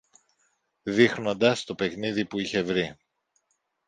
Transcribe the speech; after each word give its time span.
δείχνοντας 0.83 1.63
το 1.63 1.75
παιχνίδι 1.75 2.25
που 2.25 2.39
είχε 2.39 2.61
βρει 2.61 2.97